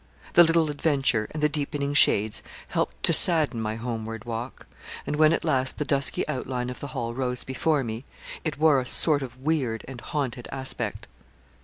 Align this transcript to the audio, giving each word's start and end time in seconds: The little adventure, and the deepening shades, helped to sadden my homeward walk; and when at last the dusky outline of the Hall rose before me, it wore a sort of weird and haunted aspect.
The 0.33 0.43
little 0.43 0.71
adventure, 0.71 1.27
and 1.29 1.43
the 1.43 1.47
deepening 1.47 1.93
shades, 1.93 2.41
helped 2.69 3.03
to 3.03 3.13
sadden 3.13 3.61
my 3.61 3.75
homeward 3.75 4.25
walk; 4.25 4.65
and 5.05 5.15
when 5.15 5.31
at 5.31 5.45
last 5.45 5.77
the 5.77 5.85
dusky 5.85 6.27
outline 6.27 6.71
of 6.71 6.79
the 6.79 6.87
Hall 6.97 7.13
rose 7.13 7.43
before 7.43 7.83
me, 7.83 8.03
it 8.43 8.57
wore 8.57 8.81
a 8.81 8.85
sort 8.87 9.21
of 9.21 9.37
weird 9.37 9.85
and 9.87 10.01
haunted 10.01 10.47
aspect. 10.51 11.07